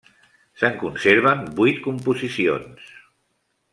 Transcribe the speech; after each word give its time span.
Se'n 0.61 0.77
conserven 0.83 1.43
vuit 1.59 1.83
composicions. 1.89 2.91